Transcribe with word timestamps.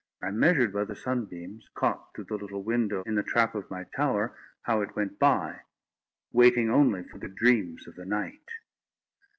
I 0.19 0.31
measured 0.31 0.73
by 0.73 0.85
the 0.85 0.95
sunbeams, 0.95 1.69
caught 1.75 2.15
through 2.15 2.23
the 2.23 2.33
little 2.37 2.63
window 2.63 3.03
in 3.03 3.13
the 3.13 3.21
trap 3.21 3.53
of 3.53 3.69
my 3.69 3.83
tower, 3.95 4.35
how 4.63 4.81
it 4.81 4.95
went 4.95 5.19
by, 5.19 5.59
waiting 6.31 6.71
only 6.71 7.03
for 7.03 7.19
the 7.19 7.29
dreams 7.29 7.87
of 7.87 7.93
the 7.93 8.05
night. 8.05 8.47